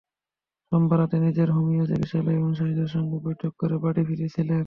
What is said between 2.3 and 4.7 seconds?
অনুসারীদের সঙ্গে বৈঠক করে বাড়ি ফিরছিলেন।